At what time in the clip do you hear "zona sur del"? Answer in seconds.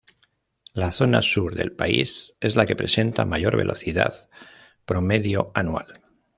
0.91-1.73